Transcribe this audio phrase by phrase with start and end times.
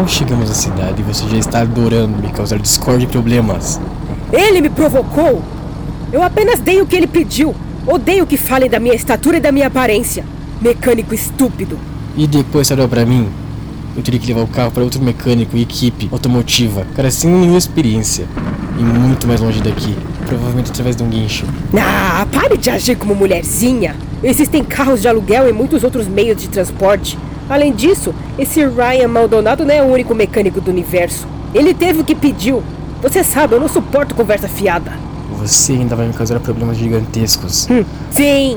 [0.00, 3.78] Mal chegamos à cidade e você já está adorando me causar discórdia e problemas.
[4.32, 5.42] Ele me provocou!
[6.10, 7.54] Eu apenas dei o que ele pediu.
[7.86, 10.24] Odeio que falem da minha estatura e da minha aparência.
[10.58, 11.78] Mecânico estúpido.
[12.16, 13.28] E depois você olhou pra mim?
[13.94, 16.86] Eu teria que levar o carro para outro mecânico e equipe automotiva.
[16.96, 18.24] Cara, sem nenhuma experiência.
[18.78, 19.94] E muito mais longe daqui.
[20.24, 21.44] Provavelmente através de um guincho.
[21.78, 23.94] Ah, pare de agir como mulherzinha.
[24.22, 27.18] Existem carros de aluguel e muitos outros meios de transporte.
[27.50, 31.26] Além disso, esse Ryan Maldonado não é o único mecânico do universo.
[31.52, 32.62] Ele teve o que pediu.
[33.02, 34.92] Você sabe, eu não suporto conversa fiada.
[35.32, 37.66] Você ainda vai me causar problemas gigantescos.
[37.68, 38.56] Hum, sim!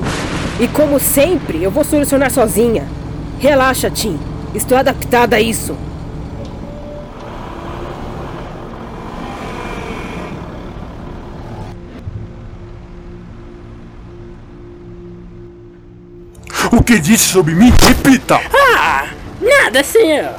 [0.59, 2.85] E como sempre, eu vou solucionar sozinha.
[3.39, 4.19] Relaxa, Tim.
[4.53, 5.75] Estou adaptada a isso.
[16.71, 17.71] O que disse sobre mim?
[17.81, 18.39] Repita!
[19.73, 20.35] Nada, senhor.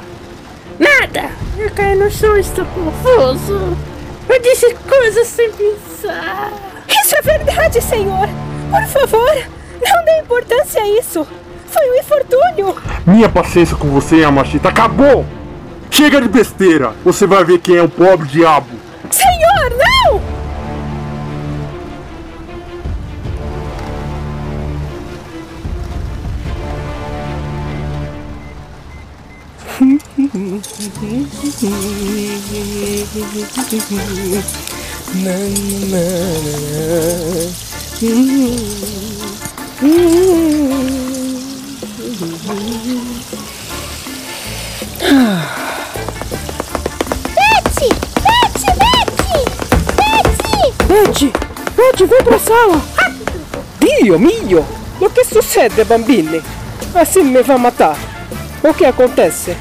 [0.79, 1.29] Nada.
[1.57, 3.77] Eu caí no chão e estou confuso.
[4.29, 6.53] Eu disse coisas sem pensar.
[6.87, 8.29] Isso é verdade, senhor.
[8.71, 9.35] Por favor,
[9.85, 11.27] não dê importância a isso.
[11.67, 12.77] Foi um infortúnio.
[13.05, 15.25] Minha paciência com você, Yamashita, acabou!
[15.91, 16.93] Chega de besteira!
[17.03, 18.84] Você vai ver quem é o pobre diabo!
[47.35, 47.89] Betsy!
[48.25, 48.71] Betsy!
[48.75, 49.39] Betsy!
[49.95, 50.57] Betsy!
[50.85, 51.31] Betty,
[51.77, 52.81] Betty, vem pra sala.
[53.79, 54.65] Dio mio,
[54.99, 56.43] o que succede, bambini?
[56.93, 57.97] Assim me vai matar.
[58.61, 59.55] O que acontece?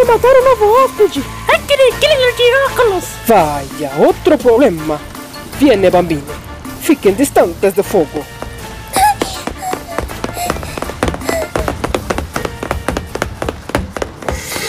[0.00, 1.22] Vai matar o novo hóspede.
[1.46, 3.04] Aquele grilo de óculos.
[3.26, 4.98] Vaya, outro problema.
[5.58, 6.24] Viene, bambini.
[6.80, 8.24] Fiquem distantes do fogo.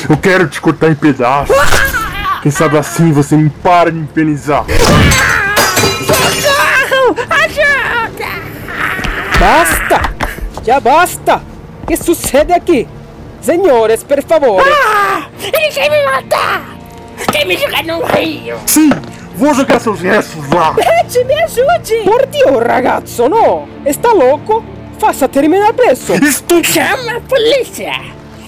[0.09, 1.55] Eu quero te cortar em pedaços!
[2.43, 4.65] Quem sabe assim você me para de me penizar!
[9.39, 10.01] Basta!
[10.65, 11.41] Já basta!
[11.83, 12.85] O que sucede aqui?
[13.41, 14.61] Senhores, por favor.
[14.61, 15.00] Ah,
[15.43, 16.77] ele quer me matar.
[17.31, 18.57] Quer me jogar no rio.
[18.65, 18.89] Sim!
[19.35, 20.73] Vou jogar seus restos lá!
[20.73, 22.03] Betty, me ajude!
[22.03, 23.67] Por Dio, ragazzo, no!
[23.85, 24.63] Está louco?
[24.99, 26.13] Faça terminar preso!
[26.13, 26.63] Estou...
[26.63, 27.93] Chama a polícia.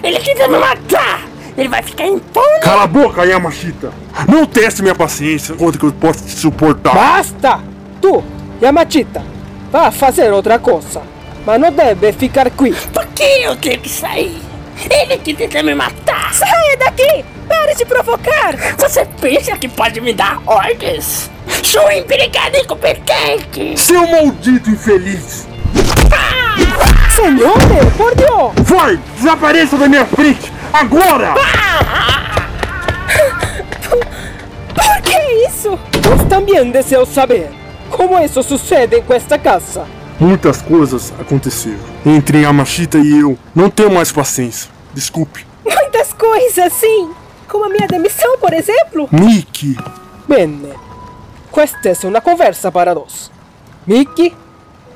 [0.04, 1.22] Ele quer me matar.
[1.58, 2.60] Ele vai ficar impune.
[2.62, 3.92] Cala a boca, Yamashita!
[4.28, 6.94] Não teste minha paciência quanto que eu posso te suportar!
[6.94, 7.60] Basta!
[8.02, 8.24] Tu,
[8.62, 9.24] Yamachita,
[9.72, 11.02] vá fazer outra coisa.
[11.46, 12.74] Mas não deve ficar aqui.
[12.94, 14.53] Por que eu tenho que sair?
[14.90, 16.34] Ele que tenta me matar.
[16.34, 17.26] Saia daqui!
[17.48, 18.56] Pare de provocar!
[18.78, 21.30] Você pensa que pode me dar ordens?
[21.64, 23.80] Sou um empregado incompetente.
[23.80, 25.48] Seu maldito infeliz!
[27.16, 27.58] Senhor,
[27.98, 28.52] por Dio!
[28.64, 29.00] Vai!
[29.18, 30.52] Desapareça da minha frente!
[30.74, 31.34] Agora!
[34.74, 35.80] Por que isso?
[36.10, 37.50] Nós também deseo saber
[37.90, 39.86] como isso sucede em esta casa.
[40.24, 41.80] Muitas coisas aconteceram.
[42.06, 44.72] Entre Yamashita e eu, não tenho mais paciência.
[44.94, 45.46] Desculpe.
[45.66, 47.10] Muitas coisas, sim!
[47.46, 49.10] Como a minha demissão, por exemplo.
[49.12, 49.76] Nick!
[50.26, 50.70] Bene,
[51.52, 53.30] questa è una conversa para nós.
[53.86, 54.34] Mickey,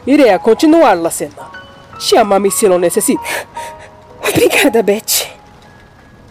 [0.06, 1.52] irei a continuar la cena.
[2.00, 3.22] Chiamami se lo necessita.
[4.30, 5.28] Obrigada, Betty.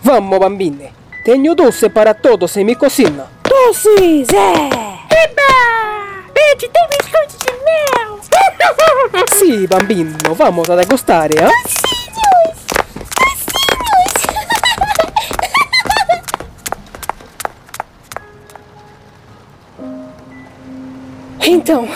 [0.03, 0.91] Vamos, bambine.
[1.23, 3.27] Tenho doce para todos em minha cozinha.
[3.45, 5.25] Doces, é!
[5.25, 5.76] Eba!
[9.39, 11.51] Sì, bambino, vamos a degustare, eh?
[21.39, 21.87] Então,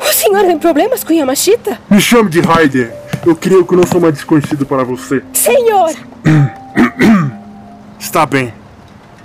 [0.00, 1.80] o senhor tem problemas com Yamashita?
[1.90, 2.94] Me chame de Raider.
[3.26, 5.24] Eu creio que não sou mais desconhecido para você.
[5.32, 5.90] Senhor!
[7.98, 8.54] Está bem.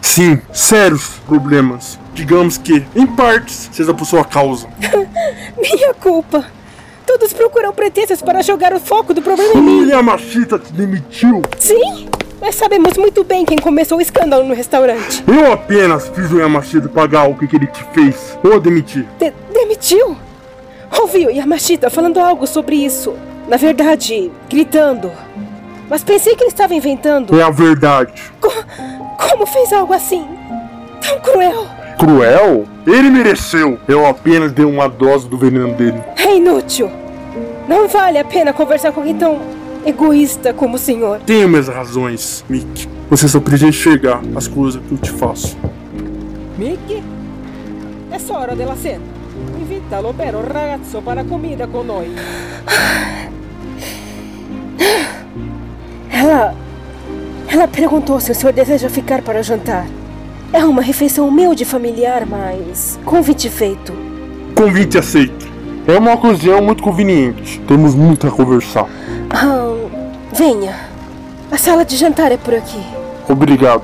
[0.02, 2.00] Sim, sérios problemas.
[2.16, 4.68] Digamos que, em partes, seja por sua causa.
[5.62, 6.46] Minha culpa.
[7.06, 9.82] Todos procuram pretextos para jogar o foco do problema em mim.
[9.86, 11.42] O Yamashita te demitiu.
[11.60, 12.08] Sim,
[12.40, 15.24] mas sabemos muito bem quem começou o escândalo no restaurante.
[15.28, 18.38] Eu apenas fiz o Yamashita pagar o que, que ele te fez.
[18.44, 19.06] Ou demitir.
[19.20, 20.16] De- demitiu?
[21.00, 23.14] Ouvi o Yamashita falando algo sobre isso.
[23.48, 25.12] Na verdade, gritando.
[25.90, 27.38] Mas pensei que ele estava inventando.
[27.38, 28.14] É a verdade.
[28.40, 28.54] Co-
[29.18, 30.26] como fez algo assim?
[31.02, 31.66] Tão cruel.
[32.00, 32.66] Cruel?
[32.88, 33.78] Ele mereceu.
[33.88, 36.02] Eu apenas dei uma dose do veneno dele.
[36.32, 36.90] É inútil.
[37.68, 39.42] Não vale a pena conversar com alguém tão
[39.86, 41.20] Egoísta como o senhor.
[41.26, 42.88] Tenho minhas razões, Mickey.
[43.10, 45.58] Você só precisa enxergar as coisas que eu te faço.
[46.58, 47.04] Mickey?
[48.12, 49.04] È ora della cena.
[49.60, 52.16] Invita l'opero ragazzo para comida con noi.
[56.10, 56.56] Ela.
[57.50, 59.86] Ela perguntou se o senhor deseja ficar para jantar.
[60.54, 62.98] É uma refeição humilde e familiar, mas.
[63.04, 63.92] convite feito.
[64.56, 65.51] Convite aceito.
[65.88, 67.60] É uma ocasião muito conveniente.
[67.68, 68.88] Temos muito a conversar.
[69.30, 69.74] Ah,
[70.34, 70.76] venha.
[71.52, 72.82] A sala de jantar é por aqui.
[73.28, 73.84] Obrigado.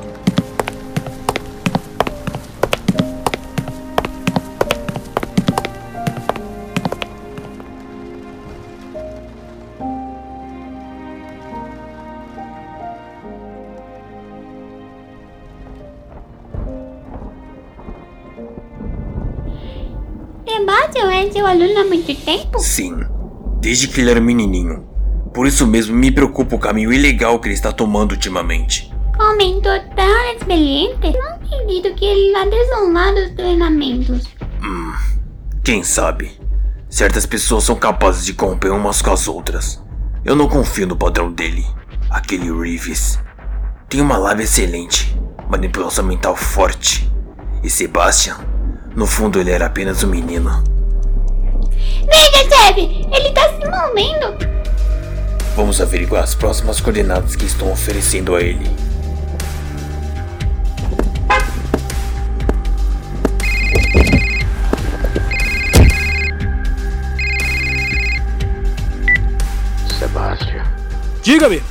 [20.49, 22.59] Sebastian é seu aluno há muito tempo?
[22.59, 22.99] Sim,
[23.59, 24.87] desde que ele era menininho.
[25.33, 28.91] Por isso mesmo me preocupa o caminho ilegal que ele está tomando ultimamente.
[29.17, 31.11] Comentou tão experiente.
[31.11, 34.23] Não acredito que ele lá desolar dos treinamentos.
[35.63, 36.39] Quem sabe?
[36.89, 39.83] Certas pessoas são capazes de corromper umas com as outras.
[40.23, 41.65] Eu não confio no padrão dele,
[42.09, 43.19] aquele Reeves.
[43.89, 47.11] Tem uma lábia excelente, manipulação mental forte.
[47.63, 48.37] E Sebastian,
[48.97, 50.63] no fundo ele era apenas um menino.
[52.07, 53.05] Veja, chefe!
[53.13, 54.35] Ele tá se movendo!
[55.55, 58.67] Vamos averiguar as próximas coordenadas que estão oferecendo a ele.
[69.99, 70.63] Sebastian,
[71.23, 71.61] Diga-me,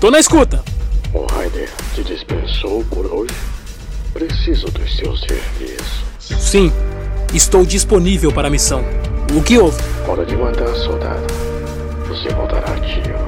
[0.00, 0.62] tô na escuta.
[1.12, 3.34] o Ryder te dispensou por hoje?
[4.12, 6.05] Preciso dos seus serviços.
[6.56, 6.72] Sim,
[7.34, 8.82] estou disponível para a missão.
[9.36, 9.76] O que houve?
[10.08, 11.26] Hora de matar soldado.
[12.08, 13.26] Você voltará ativo.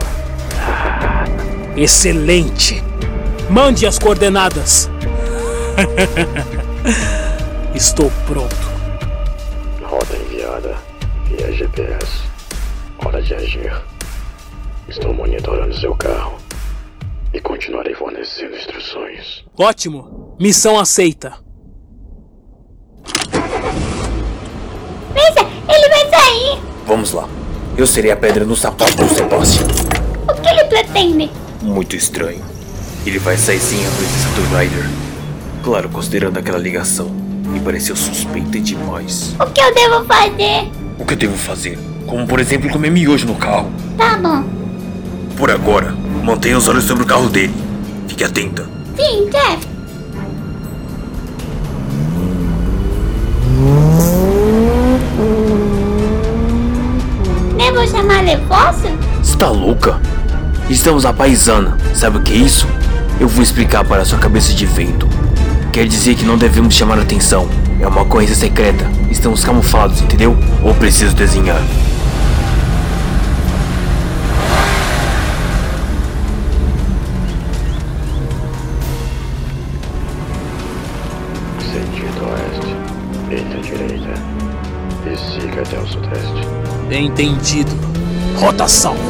[1.77, 2.83] Excelente!
[3.51, 4.89] Mande as coordenadas.
[7.77, 8.57] estou pronto.
[9.83, 10.79] Rota enviada
[11.27, 12.23] via GPS.
[13.05, 13.75] Hora de agir.
[14.89, 16.39] Estou monitorando seu carro
[17.35, 19.45] e continuarei fornecendo instruções.
[19.55, 20.35] Ótimo.
[20.41, 21.47] Missão aceita.
[25.15, 26.61] Veja, ele vai sair!
[26.89, 27.29] Vamos lá.
[27.77, 29.67] Eu serei a pedra no sapato do Sebastian.
[30.27, 31.31] O que ele pretende?
[31.61, 32.41] Muito estranho.
[33.05, 34.89] Ele vai sair sem a presença do Ryder.
[35.63, 37.11] Claro, considerando aquela ligação.
[37.11, 39.37] Me pareceu suspeita demais.
[39.39, 40.73] O que eu devo fazer?
[40.99, 41.79] O que eu devo fazer?
[42.07, 43.71] Como por exemplo comer miojo no carro.
[43.99, 44.43] Tá bom.
[45.37, 45.95] Por agora,
[46.25, 47.55] mantenha os olhos sobre o carro dele.
[48.09, 48.65] Fique atenta.
[48.97, 49.68] Sim, chefe.
[58.17, 58.89] Reforço?
[59.23, 60.01] Está louca?
[60.69, 61.77] Estamos a paisana.
[61.95, 62.67] Sabe o que é isso?
[63.21, 65.09] Eu vou explicar para sua cabeça de vento.
[65.73, 67.49] Quer dizer que não devemos chamar atenção.
[67.81, 68.85] É uma ocorrência secreta.
[69.11, 70.37] Estamos camuflados, entendeu?
[70.63, 71.63] Ou preciso desenhar?
[81.61, 82.77] Sentido oeste.
[83.31, 84.15] À direita.
[85.11, 86.47] E siga até o sudeste.
[86.91, 87.71] Entendido.
[88.37, 89.01] Rota salva.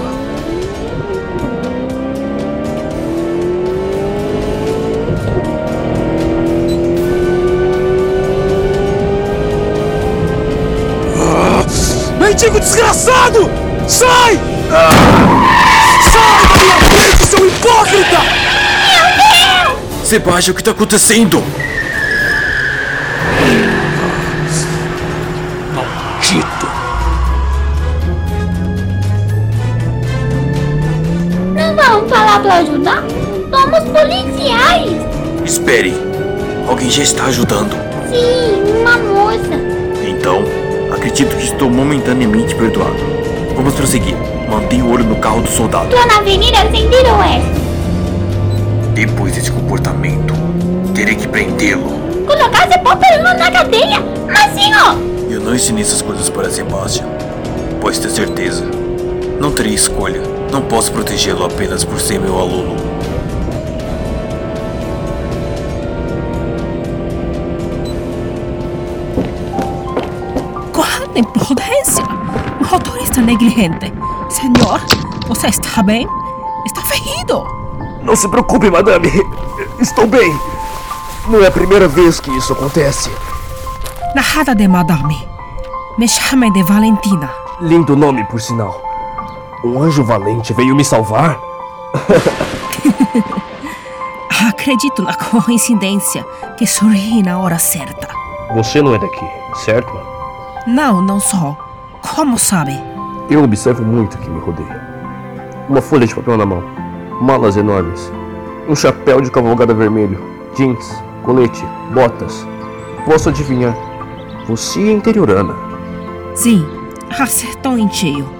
[11.17, 11.67] Ah!
[12.21, 13.51] Mendigo desgraçado!
[13.89, 14.39] Sai!
[16.13, 18.19] Sai da minha frente, seu hipócrita!
[20.05, 21.43] Sebastião, o que está acontecendo?
[32.29, 33.03] Falar pra ajudar?
[33.51, 34.93] Somos policiais!
[35.45, 35.95] Espere.
[36.69, 37.73] Alguém já está ajudando.
[38.11, 39.55] Sim, uma moça.
[40.07, 40.45] Então,
[40.93, 42.99] acredito que estou momentaneamente perdoado.
[43.57, 44.15] Vamos prosseguir.
[44.49, 45.89] Mantenha o olho no carro do soldado.
[45.89, 47.59] Tô na avenida Sentido Oeste.
[48.95, 50.35] Depois desse comportamento,
[50.95, 51.99] terei que prendê-lo.
[52.27, 54.01] Colocar seu papelão na cadeia?
[54.27, 54.99] Mas, senhor!
[55.31, 57.07] Eu não ensinei essas coisas para Sebastian.
[57.81, 58.67] Pode ter certeza.
[59.41, 60.38] Não terei escolha.
[60.51, 62.77] Não posso protegê-lo apenas por ser meu aluno.
[70.73, 72.05] Quanta imprudência!
[72.71, 73.93] Motorista negligente.
[74.31, 74.81] Senhor,
[75.27, 76.07] você está bem?
[76.67, 77.45] Está ferido.
[78.03, 79.11] Não se preocupe, madame.
[79.79, 80.35] Estou bem.
[81.29, 83.11] Não é a primeira vez que isso acontece.
[84.15, 85.29] Nada de madame.
[85.99, 87.31] Me chame de Valentina.
[87.61, 88.88] Lindo nome, por sinal.
[89.65, 91.39] Um anjo valente veio me salvar?
[94.49, 96.25] Acredito na coincidência
[96.57, 98.09] que sorri na hora certa.
[98.55, 99.27] Você não é daqui,
[99.65, 99.93] certo?
[100.67, 101.57] Não, não sou.
[102.01, 102.79] Como sabe?
[103.29, 104.87] Eu observo muito o que me rodeia.
[105.69, 106.63] Uma folha de papel na mão,
[107.21, 108.13] malas enormes,
[108.69, 110.23] um chapéu de cavalgada vermelho,
[110.55, 112.47] jeans, colete, botas.
[113.05, 113.75] Posso adivinhar.
[114.47, 115.55] Você é interiorana.
[116.35, 116.65] Sim,
[117.19, 118.38] acertou em cheio.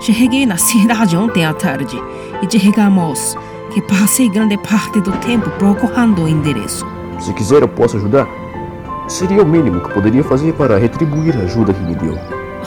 [0.00, 2.00] Cheguei na cidade ontem à tarde
[2.42, 3.36] e digamos
[3.70, 6.86] que passei grande parte do tempo procurando o endereço.
[7.18, 8.26] Se quiser, eu posso ajudar.
[9.08, 12.18] Seria o mínimo que poderia fazer para retribuir a ajuda que me deu.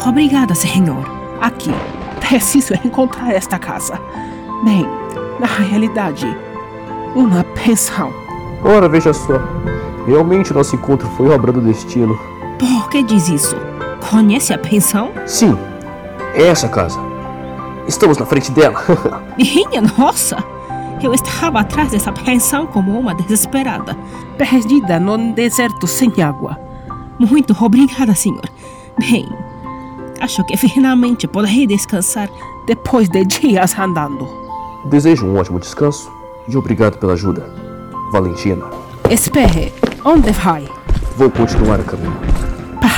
[0.05, 1.05] Obrigada, senhor.
[1.41, 1.71] Aqui.
[2.19, 3.99] Preciso encontrar esta casa.
[4.63, 4.85] Bem,
[5.39, 6.27] na realidade,
[7.15, 8.13] uma pensão.
[8.63, 9.39] Ora, veja só.
[10.05, 12.19] Realmente nosso encontro foi obra do destino.
[12.57, 13.55] Por que diz isso?
[14.09, 15.11] Conhece a pensão?
[15.25, 15.57] Sim,
[16.33, 17.08] é essa casa.
[17.89, 18.85] Estamos na frente dela.
[19.35, 20.37] Minha nossa!
[21.01, 23.97] Eu estava atrás dessa pensão como uma desesperada.
[24.37, 26.55] Perdida num deserto sem água.
[27.17, 28.43] Muito obrigada, senhor.
[28.99, 29.27] Bem,
[30.21, 32.29] acho que finalmente poderei descansar
[32.67, 34.29] depois de dias andando.
[34.85, 36.11] Desejo um ótimo descanso
[36.47, 37.51] e obrigado pela ajuda,
[38.11, 38.65] Valentina.
[39.09, 39.73] Espere,
[40.05, 40.69] onde vai?
[41.17, 42.19] Vou continuar a caminho.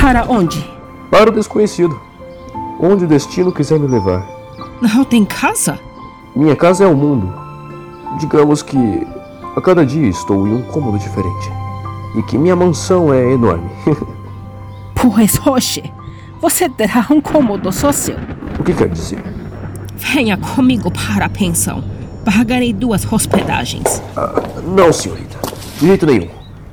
[0.01, 0.69] Para onde?
[1.09, 1.97] Para o desconhecido.
[2.77, 4.40] Onde o destino quiser me levar.
[4.81, 5.79] Não tem casa?
[6.35, 7.31] Minha casa é o mundo.
[8.19, 9.05] Digamos que
[9.55, 11.51] a cada dia estou em um cômodo diferente.
[12.15, 13.69] E que minha mansão é enorme.
[14.95, 15.83] pois hoje
[16.41, 18.17] você terá um cômodo só seu.
[18.59, 19.23] O que quer dizer?
[19.95, 21.83] Venha comigo para a pensão.
[22.25, 24.01] Pagarei duas hospedagens.
[24.17, 25.37] Ah, não, senhorita.
[25.79, 26.29] De jeito nenhum.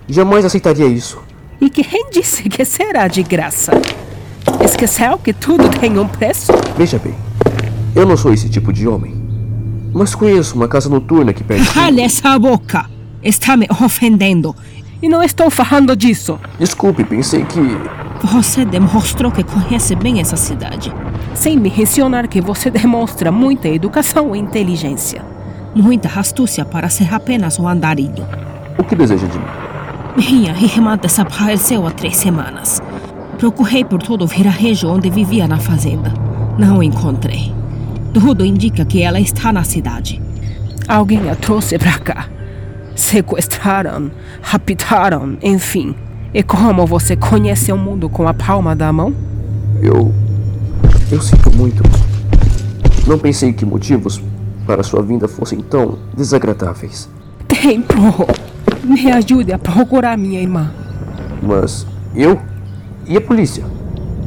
[0.09, 1.19] Jamais aceitaria isso.
[1.61, 3.73] E quem disse que será de graça?
[4.65, 6.53] Esqueceu que tudo tem um preço?
[6.77, 7.15] Veja bem,
[7.95, 9.15] eu não sou esse tipo de homem.
[9.93, 11.69] Mas conheço uma casa noturna que perde.
[11.71, 12.87] Cale essa boca!
[13.23, 14.55] Está me ofendendo.
[15.03, 16.39] E não estou falando disso.
[16.59, 17.61] Desculpe, pensei que.
[18.27, 20.93] Você demonstrou que conhece bem essa cidade.
[21.35, 25.25] Sem me mencionar que você demonstra muita educação e inteligência.
[25.75, 28.27] Muita astúcia para ser apenas um andarilho.
[28.77, 29.45] O que deseja de mim?
[30.17, 32.83] Minha irmã desapareceu há três semanas.
[33.39, 36.13] Procurei por todo o vilarejo onde vivia na fazenda.
[36.59, 37.58] Não encontrei.
[38.21, 40.21] Tudo indica que ela está na cidade.
[40.89, 42.29] Alguém a trouxe para cá.
[42.97, 44.11] Sequestraram,
[44.43, 45.95] raptaram, enfim.
[46.35, 49.15] E como você conhece o mundo com a palma da mão?
[49.81, 50.13] Eu.
[51.13, 51.81] Eu sinto muito.
[53.07, 54.21] Não pensei que motivos
[54.67, 57.09] para sua vinda fossem tão desagradáveis.
[57.47, 58.27] Tempo!
[58.83, 60.73] Me ajude a procurar minha irmã.
[61.41, 62.41] Mas eu?
[63.07, 63.65] E a polícia?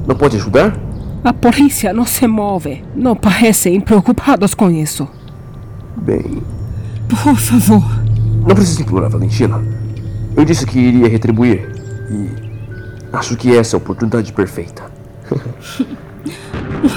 [0.07, 0.79] Não pode ajudar?
[1.24, 2.84] A polícia não se move.
[2.96, 5.08] Não parecem preocupados com isso.
[5.98, 6.42] Bem.
[7.08, 7.84] Por favor.
[8.48, 9.62] Não precisa implorar, Valentina.
[10.36, 11.70] Eu disse que iria retribuir.
[12.10, 12.30] E
[13.13, 14.84] acho que essa é a oportunidade perfeita.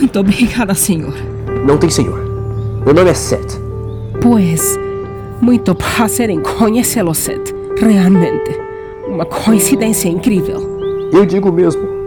[0.00, 1.14] Muito obrigada, senhor.
[1.66, 2.18] Não tem senhor.
[2.84, 3.60] Meu nome é Seth.
[4.20, 4.78] Pois,
[5.40, 7.54] muito prazer em conhecê-lo, Seth.
[7.78, 8.58] Realmente.
[9.06, 11.10] Uma coincidência incrível.
[11.12, 12.03] Eu digo mesmo.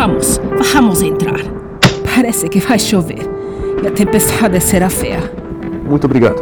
[0.00, 0.40] Vamos,
[0.72, 1.38] vamos entrar.
[2.14, 3.18] Parece que vai chover.
[3.84, 5.30] E a tempestade será feia.
[5.84, 6.40] Muito obrigado.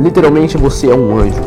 [0.00, 1.42] Literalmente você é um anjo.